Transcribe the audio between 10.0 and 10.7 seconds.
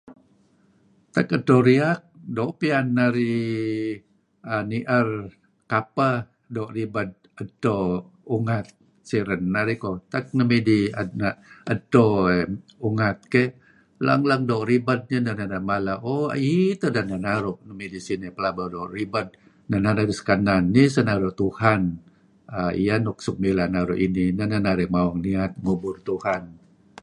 Tak nuk